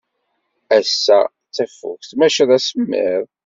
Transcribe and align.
Ass-a 0.77 1.19
d 1.27 1.31
tafukt, 1.55 2.09
maca 2.19 2.43
d 2.49 2.51
asemmiḍ. 2.57 3.25